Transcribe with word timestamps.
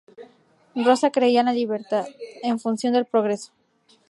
Rosa 0.73 1.11
creía 1.11 1.41
en 1.41 1.45
la 1.45 1.53
libertad 1.53 2.07
en 2.41 2.57
función 2.59 2.91
del 2.93 3.05
progreso. 3.05 3.51